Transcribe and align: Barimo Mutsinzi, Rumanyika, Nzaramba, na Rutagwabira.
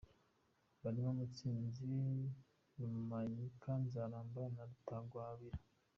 Barimo 0.81 1.11
Mutsinzi, 1.17 1.85
Rumanyika, 2.77 3.71
Nzaramba, 3.83 4.41
na 4.55 4.63
Rutagwabira. 4.69 5.59